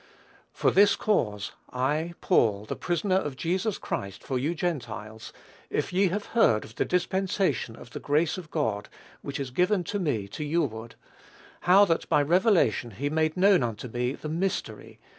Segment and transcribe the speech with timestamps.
[0.51, 5.31] "For this cause I, Paul, the prisoner of Jesus Christ for you Gentiles,
[5.69, 8.89] if ye have heard of the dispensation of the grace of God,
[9.21, 10.95] which is given me to you ward:
[11.69, 14.97] how that by revelation he made known unto me the mystery